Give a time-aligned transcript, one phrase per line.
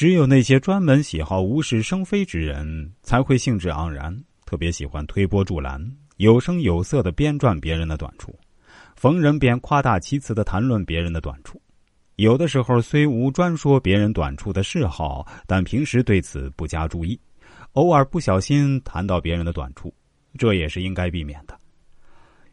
[0.00, 5.78] 只有那些专门喜好无事生非之人，才会兴致盎然，特别喜欢推波助澜，
[6.16, 8.34] 有声有色的编撰别人的短处，
[8.96, 11.60] 逢人便夸大其词的谈论别人的短处。
[12.16, 17.20] 有的时候虽无专说别人短处的嗜好，但平时对此不加注意，
[17.72, 19.92] 偶尔不小心谈到别人的短处，
[20.38, 21.54] 这也是应该避免的。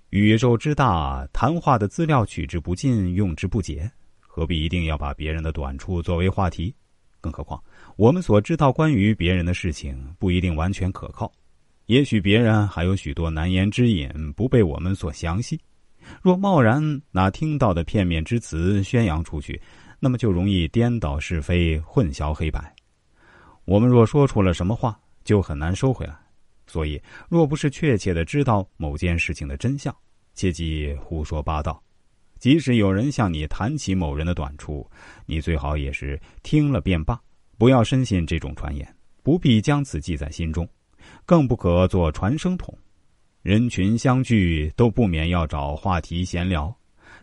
[0.09, 3.89] 宇宙之大，谈话的资料取之不尽，用之不竭，
[4.19, 6.75] 何必一定要把别人的短处作为话题？
[7.21, 7.61] 更何况，
[7.95, 11.31] 我们所知道关于别人的事情不一定完全可靠，
[11.87, 15.59] 也许别人还有许多难言之隐不被我们所详细。
[16.21, 19.61] 若贸然拿听到的片面之词宣扬出去，
[19.99, 22.73] 那么就容易颠倒是非、混淆黑白。
[23.65, 26.17] 我们若说出了什么话，就很难收回来。
[26.65, 29.93] 所以，若不是确切的知道某件事情的真相，
[30.33, 31.81] 切忌胡说八道。
[32.39, 34.89] 即使有人向你谈起某人的短处，
[35.25, 37.19] 你最好也是听了便罢，
[37.57, 38.87] 不要深信这种传言，
[39.23, 40.67] 不必将此记在心中，
[41.25, 42.73] 更不可做传声筒。
[43.41, 46.75] 人群相聚，都不免要找话题闲聊。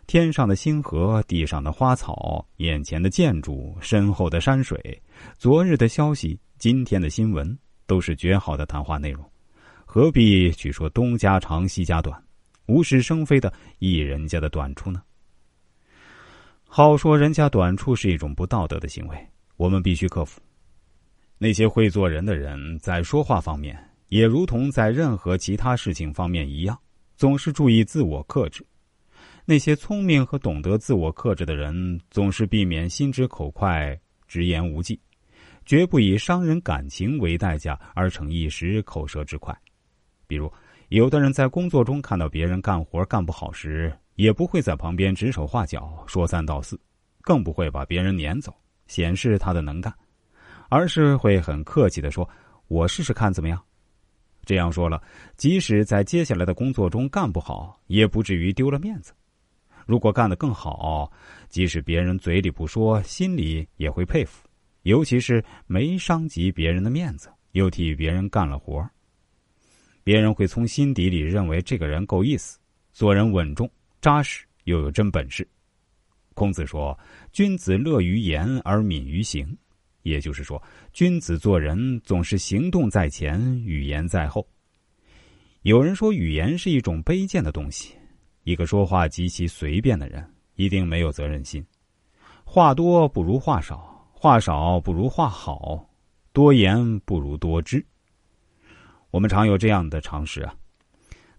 [0.07, 5.01] 天上的星河，地上的花草，眼前的建筑，身后的山水，
[5.37, 7.57] 昨日的消息，今天的新闻，
[7.87, 9.23] 都是绝好的谈话内容。
[9.85, 12.24] 何必去说东家长西家短？
[12.67, 15.01] 无事生非的议人家的短处呢？
[16.67, 20.41] 好说人家短处是一种不道德的行为，我们必须克服。
[21.37, 23.77] 那些会做人的人，在说话方面，
[24.09, 26.77] 也如同在任何其他事情方面一样，
[27.15, 28.65] 总是注意自我克制。
[29.45, 34.99] 那些聪明和懂得自我克制的人，总是避免心直口快、直言无忌，
[35.65, 39.55] 绝不以伤人感情为代价而逞一时口舌之快。
[40.25, 40.51] 比如。
[40.89, 46.79] 有的人在工作中看到别人干活干不好时，也不会在旁边指手画脚、说三道四，
[47.21, 48.53] 更不会把别人撵走，
[48.87, 49.93] 显示他的能干，
[50.69, 52.27] 而是会很客气的说
[52.69, 53.61] ：“我试试看怎么样？”
[54.45, 55.01] 这样说了，
[55.37, 59.11] 即使在接下来的工作中干不好，也不至于丢了面子。
[59.87, 61.11] 如果干得更好，
[61.49, 64.47] 即使别人嘴里不说，心里也会佩服，
[64.83, 68.87] 尤其是没伤及别人的面子，又替别人干了活。
[70.05, 72.59] 别人会从心底里认为这个人够意思，
[72.93, 73.67] 做人稳重
[73.99, 75.47] 扎实，又有真本事。
[76.35, 76.95] 孔子说
[77.33, 79.57] ：“君子乐于言而敏于行。”
[80.03, 80.61] 也就是说，
[80.93, 84.47] 君子做人总是行动在前，语言在后。
[85.63, 87.95] 有人说，语言是一种卑贱的东西。
[88.43, 90.23] 一个说话极其随便的人，
[90.53, 91.65] 一定没有责任心。
[92.43, 95.89] 话多不如话少，话少不如话好，
[96.31, 97.83] 多言不如多知。
[99.15, 100.53] 我们常有这样的常识啊，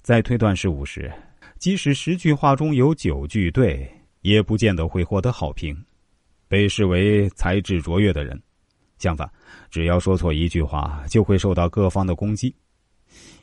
[0.01, 1.13] 在推断事物时，
[1.59, 3.87] 即使十句话中有九句对，
[4.23, 5.77] 也不见得会获得好评，
[6.49, 8.43] 被视为才智卓越的人。
[8.97, 9.31] 相反，
[9.71, 12.57] 只要说错一句话，就会受到各方的攻击。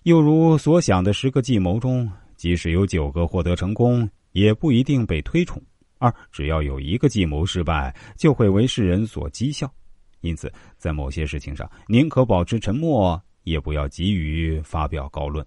[0.01, 5.61] 又如所想的十个计谋中，即使有九个获得成功，也不一定被推崇；
[5.99, 9.71] 二只要有一个计谋失败，就会为世人所讥笑。
[10.21, 13.21] 因此，在某些事情上，宁可保持沉默。
[13.43, 15.45] 也不要急于发表高论。